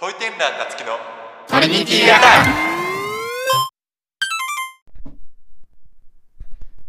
[0.00, 0.92] トイテンラーたつきの
[1.46, 2.50] トリニティアタック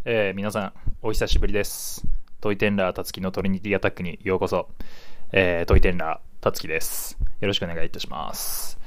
[0.06, 2.08] えー、皆さん、お久しぶりです。
[2.40, 4.70] トイテンラーたつきのトリニティアタックにようこそ。
[5.34, 7.18] えー、トイテンラーたつきです。
[7.42, 8.80] よろしくお願いいたします。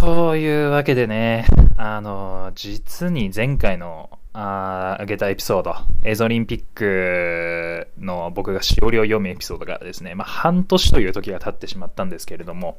[0.00, 1.46] というわけでね、
[1.76, 7.86] あの、実に前回の、あげたエピソード、エゾリンピック
[8.28, 12.78] の僕がしおりを読むエピソードがですね、まあ、半年という時が経ってしまったんですけれども、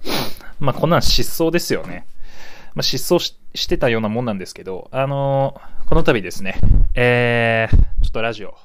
[0.60, 2.06] まあ、こんなん失踪ですよね。
[2.76, 6.60] まあ、失踪ししてたようなもんなんですけど、あのーこの度ですね、
[6.94, 8.56] えー、ちょっとラジオ、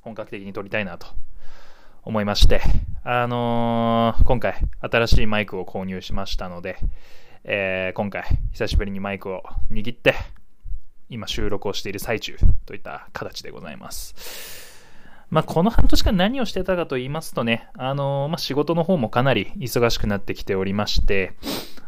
[0.00, 1.08] 本格的に撮りたいなと
[2.04, 2.62] 思いまして、
[3.04, 6.78] あのー今回、新しいマイクを購入しましたので、
[7.44, 10.14] えー今回、久しぶりにマイクを握って、
[11.10, 14.69] 今収録をしている最中といった形でございます。
[15.30, 21.34] まあ、この半年間何をしてたかと言いますとね、あのーまあ、仕事の方もかなり忙しくなってきておりまして、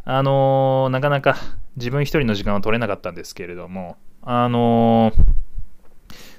[0.05, 1.37] あのーなかなか
[1.77, 5.25] 自分一人の時間は取れなかったんですけれども、あのー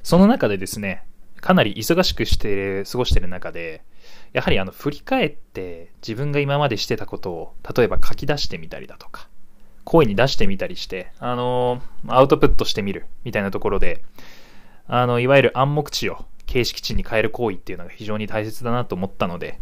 [0.02, 1.04] その中でですね、
[1.38, 3.84] かなり忙しくして、過ごしてる中で、
[4.34, 9.30] やはりあの、振り返って自分が今までしてたことを、例えば書き出してみたりだとか、
[9.86, 14.04] 声に出してみたりして、あのアウトプットしてみるみたいなところで、
[14.88, 19.60] あの、いわゆる暗黙知を形式値に変える行為っていうのが非常に大切だなと思ったので、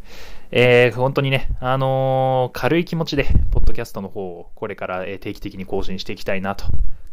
[0.51, 6.65] えー本当にね、あのー軽い気持ちで、ポッドキャストの方をこれから定期的に更新していきたいなと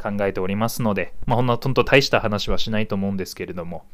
[0.03, 3.85] 考えておりますので、まあ、ほんのほんと大した話はしないと思うんですけれども、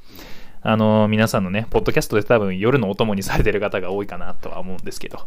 [0.63, 5.19] あのー皆さんのね、ポッドキャストで多分夜のお供にされてる方が多いかなとは思うんですけど、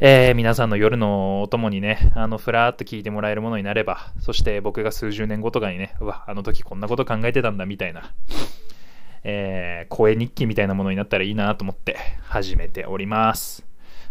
[0.00, 8.14] えー皆さんの夜のお供にね、あの、ふらーっと聞いてもらえるものになれば、そして僕が数十年後とかにね、うわ、あの時こんなこと考えてたんだみたいな、
[9.24, 13.64] えー声日記みたいなものになったらいいなと思って始めております。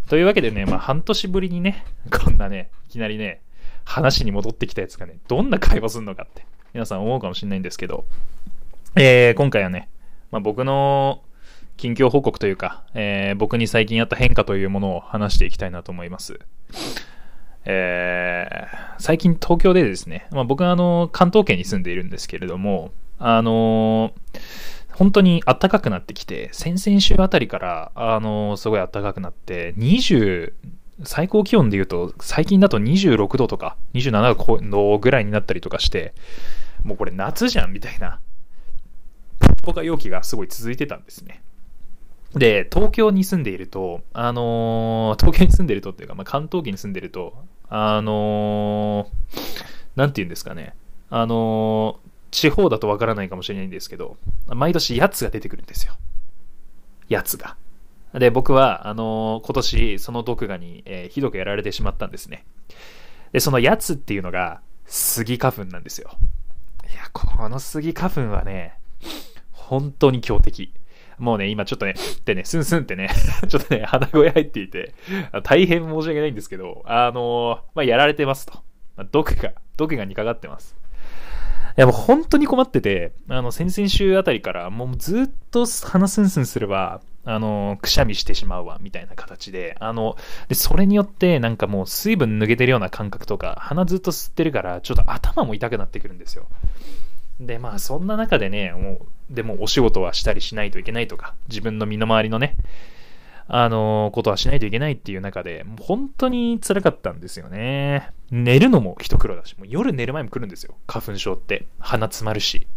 [0.07, 3.41] というわけでね、まあ、半年ぶりにね、こんなね、いきなりね、
[3.85, 8.05] 話に戻ってきたやつがね、どんな会話するのかって、皆さん思うかもしれないんですけど、
[8.95, 9.87] えー今回はね、
[10.31, 11.21] まあ、僕の
[11.77, 16.39] 近況報告というか、えー僕に最近あった変化というものを話していきたいなと思います。
[17.65, 24.11] えー最近東京でですね、まあ、僕はあの関東圏に住んでいるんですけれども、あの
[24.99, 30.51] 本当に暖かくなってきて、先々週あたりから、あのすごい暖かくなって、20、
[31.05, 36.13] 最高気温で言うと、最近だと26度とか、27度ぐらいになったりとかして、
[36.83, 38.19] もうこれ夏じゃんみたいな、
[39.39, 41.41] ポッポカ陽気がすごい続いてたんですね。
[42.33, 49.39] で、東京に住んでいると、あのー東京に住んでいるとっていうか、まあ、関東圏に住んでいると、あのー
[49.95, 50.75] なんて言うんですかね、
[51.09, 54.17] あの地方だとわからないかもしれないんですけど、
[54.47, 55.93] 毎年やつが出てくるんですよ。
[57.07, 57.57] やつが。
[58.13, 62.45] で、僕は、あのー今年、その毒牙に、えーひどくやられてしまったんですね。
[63.31, 66.11] で、そのやつっていうのが、スギ花粉なんですよ。
[66.91, 68.79] いや、このスギ花粉はね、
[69.51, 70.73] 本当に強敵。
[71.19, 73.09] もうね、今ちょっとね、ってね、スンスンってね、
[73.47, 74.95] ちょっとね、鼻声入っていて、
[75.43, 78.63] 大変申し訳ないんですけど、あのーまあ、やられてますと。
[79.11, 80.75] 毒が、毒がにかかってます。
[81.79, 90.17] や、もう本当に困ってて、あの、先々週あたりから、もうずっと鼻スンスンすれば、あの、くしゃみしてしまうわ、みたいな形で、あの、
[90.49, 96.47] で、それによって、なんかもう水分抜けてるような感覚とか、鼻ずっと吸ってるから、ちょっと頭も痛くなってくるんですよ。
[97.39, 98.99] で、まあ、そんな中でね、も
[99.31, 102.55] う、でもお仕事はしたりしないといけないとか、自分の身の回りのね、
[103.51, 108.11] あのことはしないといけないっていう中で、もう本当に辛かったんですよね。
[108.29, 110.75] 寝るのも一苦労だし、もう夜寝る前も来るんですよ。
[110.85, 111.65] 花粉症って。
[111.79, 112.67] 鼻詰まるし。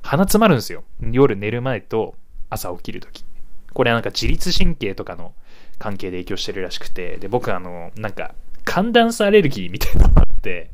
[0.00, 0.84] 鼻詰まるんですよ。
[1.02, 2.14] 夜寝る前と
[2.48, 3.26] 朝起きるとき。
[3.74, 5.34] これはなんか自律神経とかの
[5.78, 8.34] 関係で影響してるらしくて、で、僕あの、なんか、
[8.64, 10.70] 寒暖差アレルギーみたいなのがあって、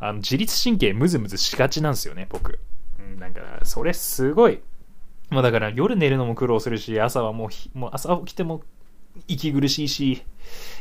[0.00, 2.58] あの、自律神経ムズムズしがちなんですよね、僕。
[2.98, 4.60] うん、なんか、それすごい、
[5.30, 8.62] まあだから夜寝るのも苦労するし、朝はもう、もう朝起きても
[9.28, 10.22] 息苦しいし、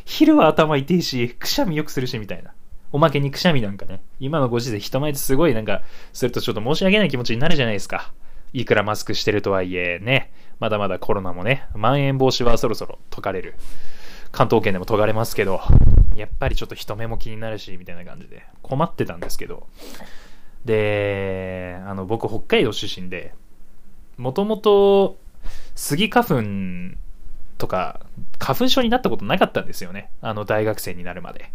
[0.06, 2.54] 昼は頭痛いし、くしゃみよくするし、みたいな。
[2.92, 5.82] おまけにくしゃみなんかね、今のご時世人前ですごいなんか、
[6.14, 8.14] するとちょっと申し訳ない気持ちになるじゃないですか。
[8.54, 13.56] いくらマスクしてるとはいえ、ね、まだまだコロナもね、まん延防止はそろそろ解かれる。
[14.32, 15.62] 関東圏でも解かれますけど、
[16.16, 19.68] やっぱりちょっと人目も気になるし、みたいな感じで困ってたんですけど、
[20.66, 23.34] で、あの、僕北海道出身で、
[24.18, 25.18] もともと、
[25.76, 26.98] スギ花粉
[27.62, 28.00] とか、
[28.40, 30.10] 花粉症になったことなかったんですよね。
[30.20, 31.52] あの、大学生になるまで。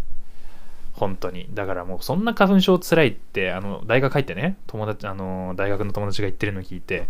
[0.92, 1.48] 本当に。
[1.52, 7.08] だからもう、そんな花粉症辛いって、あの、大学入ってね、友達、あの、大学の友達が言ってるの聞いて、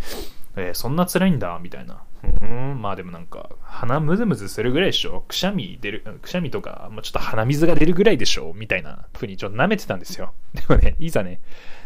[0.56, 2.02] えーそんな辛いんだ、みたいな。
[2.40, 10.32] うん、まあでもなんか、鼻ムズムズするぐらいでしょくしゃみ出る、くしゃみとか、まあ、ちょっと鼻水が出るぐらいでしょみたいな風にちょっと舐めてたんですよ。
[10.54, 11.40] でもね、いざね、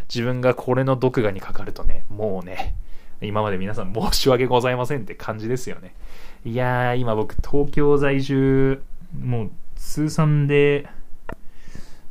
[0.08, 2.76] 自分がこれの毒牙にかかるとね、もうね、
[3.22, 5.94] 今まで皆さん申し訳ございませんって感じですよね。
[6.44, 8.82] いやー、今僕東京在住、
[9.18, 10.88] もう通算で、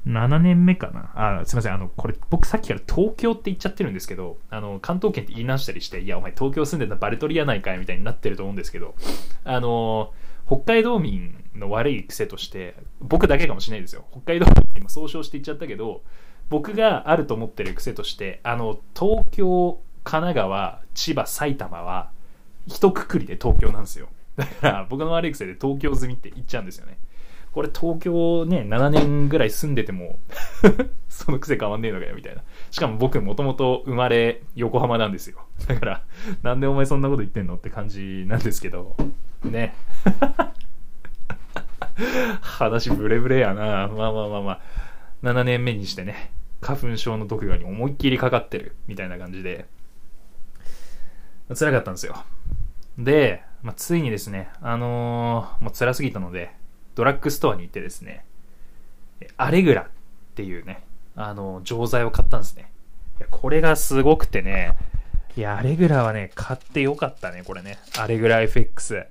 [0.07, 1.39] 7年目かな。
[1.41, 1.73] あ、すいません。
[1.73, 8.95] あの、これ、僕さっきから東京って言っちゃってるんですけど、あの、関東圏って言い直したりして、いや、お前東京住んでたバレトリやないかいみたいになってると思うんですけど、
[9.44, 10.13] あの、
[10.47, 14.06] 北海道民の悪い癖として、僕だけかもしれないですよ。
[14.11, 16.01] 北海道民って今総称して言っちゃったけど、
[16.50, 22.11] 僕があると思ってる癖として、あの、東京、神奈川、千葉、埼玉は、
[22.67, 24.09] 一括りで東京なんですよ。
[24.35, 26.97] だから、 僕の悪い癖で東京済みって言っちゃうんですよね。
[27.51, 30.19] これ東京ね、7年ぐらい住んでても、
[31.09, 32.43] その癖変わんねえのかよ、みたいな。
[32.69, 35.39] しかも僕もともと生まれ横浜なんですよ。
[35.67, 36.03] だから、
[36.43, 38.95] なんでお前そんなこと言ってんのって感じなんですけど、
[39.43, 39.73] ね。
[42.41, 43.87] 話ブレブレやな。
[43.87, 44.61] まあまあまあまあ。
[45.23, 46.31] 7年目にしてね、
[46.61, 49.65] 花粉症の毒牙に思いっきりかかってる、みたいな感じで、
[51.55, 52.23] 辛かったんですよ。
[52.97, 56.51] で、まあ、ついにですね、あのーもう辛すぎたので、
[56.95, 58.25] ドラッグストアに行ってですね、
[59.37, 59.87] アレグラっ
[60.35, 60.83] ていうね、
[61.15, 62.71] あの、錠剤を買ったんですね。
[63.19, 64.75] いや、これがすごくてね、
[65.35, 67.77] いや、アレグラはね、買ってよかったね、これね。
[67.97, 69.05] アレグラ FX。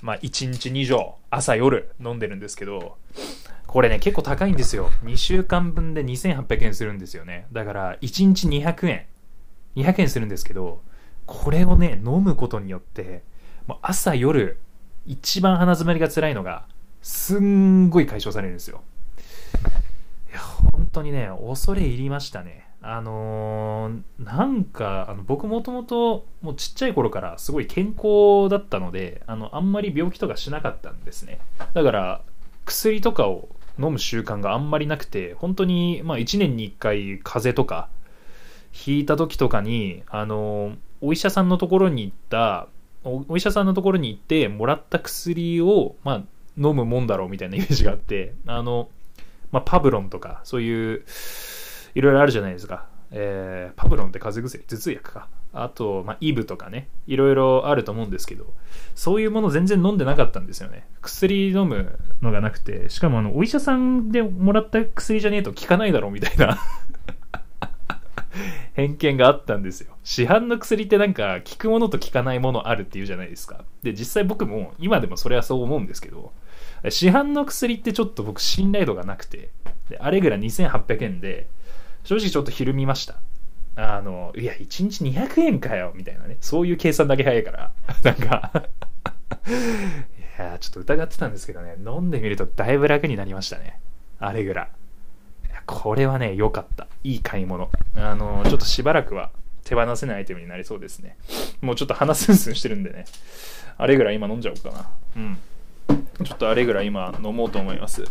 [0.00, 2.96] まあ、1日2錠、朝夜飲んでるんですけど、
[3.66, 4.90] これね、結構高いんですよ。
[5.04, 7.46] 2週間分で2800円するんですよね。
[7.52, 9.06] だから、1日200円。
[9.76, 10.82] 200円するんですけど、
[11.26, 13.22] これをね、飲むことによって、
[13.66, 14.58] もう朝夜、
[15.06, 16.66] 一番鼻詰まりが辛いのが、
[17.02, 18.82] すんごい解消されるんですよ。
[20.30, 22.68] いや、本当にね、恐れ入りましたね。
[22.84, 31.38] あのーなんか、あの僕もともと、もうちっちゃい頃からすごい健康だったので、あの、あんまり病気とかしなかったんですね。
[31.74, 32.22] だから、
[32.64, 33.48] 薬とかを
[33.78, 37.88] 飲む習慣があんまりなくて、本当に、まあ1年に1回風邪とか、
[38.86, 40.72] 引いた時とかに、あの、
[41.02, 42.68] お医者さんのところに行った、
[43.04, 46.16] お医者さんのところに行ってもらった薬を、まあ、
[46.56, 48.88] 飲むもんだろうみたいなイメージがあって、あの、
[49.50, 51.04] まあ、パブロンとか、そういう、
[51.94, 52.86] いろいろあるじゃないですか。
[53.10, 55.28] えーパブロンって風邪薬、頭痛薬か。
[55.52, 58.46] あと、まあ、イブとかね、いろいろあると思うんですけど、
[58.94, 60.86] そういうもの全然飲んでなかったんですよね。
[61.02, 66.58] 薬飲むのがなくて、しかもあの、お医者さんでもらった薬じゃねえと効かないだろうみたいな
[68.74, 69.96] 偏見があったんですよ。
[70.04, 73.64] 市販の薬ってなんか効くものと効かないものあるっていうじゃないですか。
[73.82, 76.32] で、実際僕も今でもそれはそう思うんですけど、
[76.88, 79.50] 市販の薬ってちょっと僕信頼度がなくて、
[79.88, 81.48] であれぐらい2800円で、
[82.04, 83.20] 正直ちょっとひるみました。
[83.76, 86.36] あの、いや、1日200円かよ、みたいなね。
[86.40, 87.72] そういう計算だけ早いから。
[88.02, 88.68] なんか
[89.48, 93.80] いや、ちょっと疑ってたんですけどね、飲んでみるとだいぶ楽になりましたね。
[94.18, 94.66] あれぐらい。
[94.66, 94.81] いや
[95.66, 96.86] これはね、良かった。
[97.04, 97.70] いい買い物。
[97.96, 99.30] あの、ちょっとしばらくは
[99.64, 101.16] 手放せないアイテムになりそうですね。
[101.60, 103.04] もうちょっと鼻スンスンしてるんでね。
[103.78, 104.90] あれぐらい今飲んじゃおうかな。
[105.16, 105.38] うん。
[106.24, 108.04] ちょっとあれぐらい今飲もうと思います。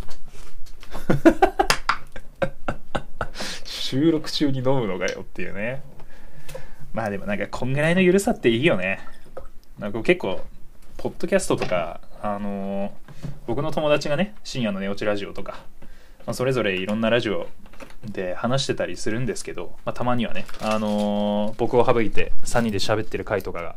[3.64, 5.82] 収録中に飲むのかよっていうね。
[6.92, 9.00] まあでもなんかこんぐらいの緩さっていいよね。
[9.78, 10.40] なんか結構、
[10.96, 12.90] ポッドキャストとか、あのー
[13.46, 15.60] 僕の友達がね、深夜の寝落ちラジオとか、
[16.26, 17.48] まあ、それぞれいろんなラジオ
[18.04, 23.76] で話してたりするんですけど、まあ、たまにはね、あのー僕を省いて3人で喋ってる回とかが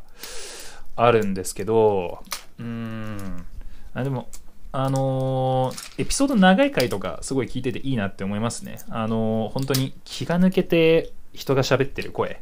[0.96, 2.24] あるんですけど、
[2.60, 3.46] うん、
[3.94, 4.30] あでも、
[4.72, 8.80] あのーエピソード長い回とかすごい聞いてていいなって思いますね。
[8.90, 12.42] あのー本当に気が抜けて人が喋ってる声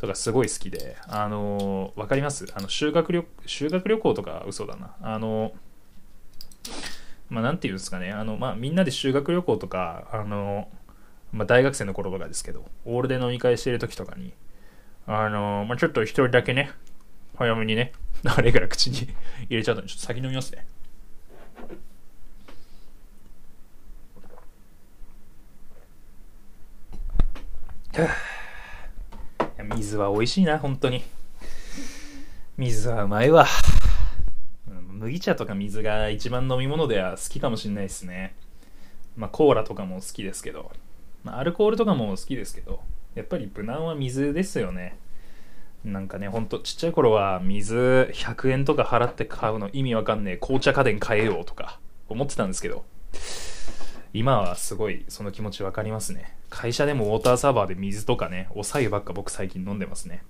[0.00, 2.46] とかすごい好きで、あのーわかります？
[2.54, 4.94] あの修学旅修学旅行とか嘘だな。
[5.02, 5.52] あのー
[7.30, 10.68] まあ、なんていうんですかね、あの、まあ、みんなで修学旅行とか、あの、
[11.32, 14.34] まあ、大学生の頃とかですけど、オールで飲み会してる時とかに、
[15.06, 16.72] あの、まあ、ちょっと一人だけね、
[17.36, 17.92] 早めにね、
[18.26, 19.08] あれから口に
[19.48, 20.66] 入れちゃったんで、ちょっと先飲みますね。
[29.76, 31.04] 水は美味しいな、本当に。
[32.56, 33.46] 水はうまいわ。
[35.00, 38.34] 麦茶とか水が一番飲み物では好きかもしれないですね。
[39.16, 40.70] まあコーラとかも好きですけど、
[41.24, 42.80] まあ、アルコールとかも好きですけど、
[43.14, 44.98] やっぱり無難は水ですよね。
[45.86, 51.80] なんかね、ほんとちっちゃい頃は水100円とか払って買うの意味わかんねえ紅茶家電買えようとか
[52.10, 52.84] 思ってたんですけど、
[54.12, 56.36] 今はすごいその気持ちわかりますね。
[56.50, 60.22] 会社でもウォーターサーバーで水とかね、お白湯ばっか僕最近飲んでますね。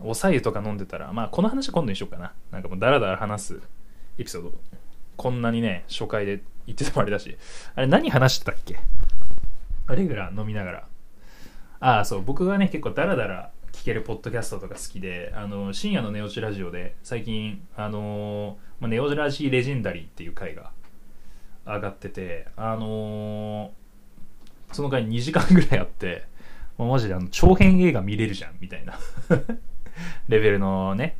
[0.00, 2.32] おさゆとか飲んでたら、まあこの話今度にしようかな。
[2.50, 3.60] なんかもうダラダラ話す
[4.18, 4.52] エピソード。
[5.16, 7.36] こんなにね、初回で言っててもあれだし。
[7.74, 8.78] あれ何話してたっけ？
[9.94, 10.86] レギュラー飲みながら。
[11.80, 20.70] ああ、そう、僕はね、結構ダラダラ聞けるポッドキャストとか好きで、あの、深夜のネオチラジオで、最近、あのま、ネオジラジーレジェンダリーっていう回が
[21.66, 23.72] 上がってて、あの
[24.72, 26.24] その回2時間ぐらいあって、
[26.76, 28.98] もうマジであの長編映画見れるじゃんみたいな
[30.28, 31.16] レベルのね、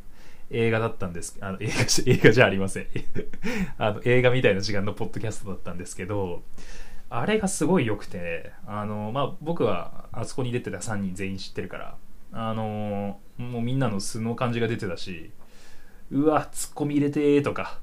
[0.49, 1.37] 映画だったんです。
[1.41, 2.87] あの映画映画じゃありません。
[3.77, 6.43] あの映画みたいな時間のポッドキャストだったんですけど
[7.09, 11.97] あれがすごい良くてあの、まあ、僕はあそこに出てた3人全員知ってるから
[12.31, 15.31] あのもうみんなの素の感じが出てたし
[16.11, 17.79] うわツッコミ入れてとか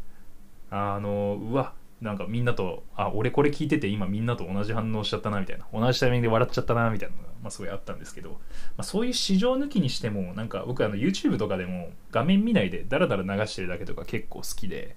[0.71, 1.73] あのうわ
[2.03, 8.37] なんかみんなと、あ、俺これ聞いてて今みんなと同じ反応しちゃったなみたいな、同じタイミングで笑っちゃったなみたいなの、まあ、すごいあったんですけど、ま
[8.79, 14.97] あ、そういう市場抜きにしても、なんか僕あの YouTube とかでも画面見ないでダラダラ流してるだけとか結構好きで、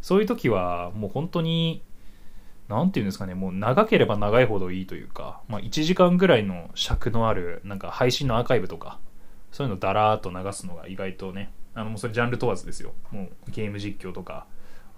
[0.00, 1.82] そういう時はもう本当に、
[2.68, 8.98] なんていうんですかね、もう長ければ長いほどいいというか、まあ、1時間ぐらいの尺のある、なんか配信のアーカイブとか、
[9.50, 12.92] そういうのだらーっと流すのが意外とね、あのもうそれジャンル問わずですよ。
[13.10, 14.46] もうゲーム実況とか、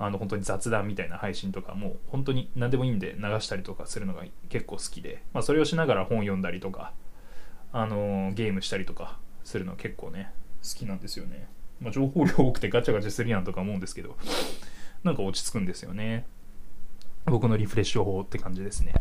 [0.03, 6.95] あの本当に雑談みたいな配信とかもう本当に何でもいいんで流したりとかするのが結構好きで、まあ、それをしながら本読んだりとか、
[7.71, 11.49] あのゲームしたりとかするの結構ね好きなんですよね、
[11.81, 14.17] まあ、情報量多くてガチャガチャするやんとか思うんですけど
[15.05, 16.27] なんか落ち着くんですよね。
[17.27, 18.95] 僕のリフレッシュ法って感じですね。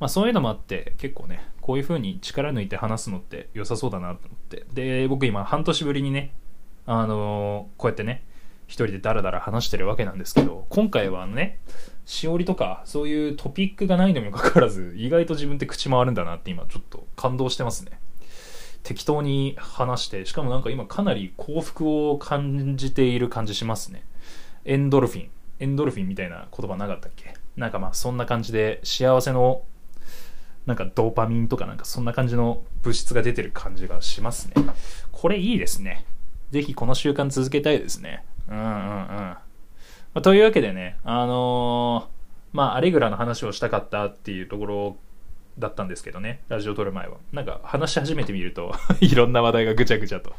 [0.00, 4.64] まあそういうのもあって結構ねこういう風に力抜いて話すのって良さそうだなと思って。
[4.72, 6.32] で僕今半年ぶりにね
[6.86, 8.24] あのー、こうやってね
[8.66, 11.60] 一人でダラダラ話してるわけなんですけど、今回はあのね、
[12.04, 17.98] しおりとか、そういうトピックがないのにもかかわらず、意外と自分って口回るんだなって今ちょっと感動してますね。
[18.82, 24.04] 適当に話して、しかもなんか今かなり幸福を感じている感じしますね。
[24.64, 25.30] エンドルフィン。
[25.60, 27.34] エンドルフィンみたいな言葉なかったっけ？
[27.56, 29.62] なんかまあそんな感じで幸せの
[30.66, 34.54] なんかドーパミンとかなんかそんな感じの物質が出てる感じがしますね。
[35.12, 36.04] これいいですね。
[36.50, 38.24] ぜひこの習慣続けたいですね。
[38.48, 39.36] うんうんうん。
[40.14, 44.96] ま、というわけでね、あのー、まあ、アレグラの話をしたかったっていうところ
[45.58, 47.16] だったんですけどね、ラジオ撮る前は。
[47.32, 50.32] なんか話し始めてみると いろんな話題がぐちゃぐちゃと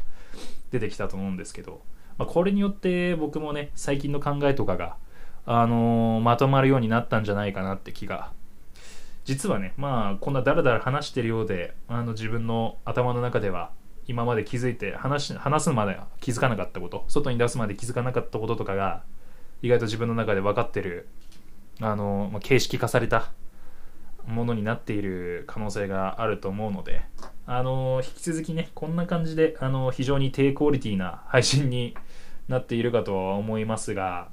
[0.71, 1.81] 出てきたと思うんですけど、
[2.17, 4.95] まあ、これによって僕もね、最近の考えとかが、
[5.45, 8.31] あのー、まとまるようになったんじゃないかなって気が。
[9.25, 13.71] 実はね、まあ、こんなダラダラ話してるようで、あの自分の頭の中では、
[14.07, 19.03] 今まで気づいて話話すまで気づかなかったこと外に出すまで気づかなかったこととかが
[19.62, 21.07] 意外と自分の中で分かってる
[21.81, 23.31] あの、まあ、形式化された
[24.27, 27.03] ものになっている可能性があると思うので
[27.45, 31.95] あの引き続きねこんな感じであの非常に低クオリティな配信に
[32.47, 34.29] なっているかとは思いますが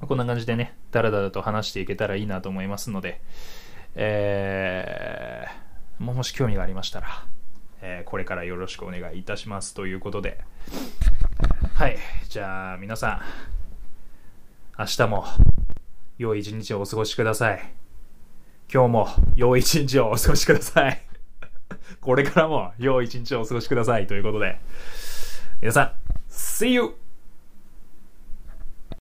[0.00, 3.20] こんな感じでねだらだらと話していけたらいいなと思いますので
[3.94, 7.26] えー、もし興味がありましたら
[7.82, 10.38] えー、これからよろしくお願いいたしますということで、
[11.74, 11.98] はい、
[12.28, 13.20] じゃあ皆さん、
[14.78, 15.24] 明日も
[16.16, 17.74] 良い一日をお過ごしください。
[18.72, 21.02] 今日も良い一日をお過ごしください。
[22.00, 24.60] これからも良い一日をお過ごしくださいということで、
[25.60, 25.92] 皆さん、
[26.30, 27.01] See you!